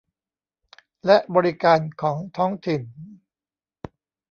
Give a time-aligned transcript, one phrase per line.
[1.05, 2.81] และบริการของท้องถิ่น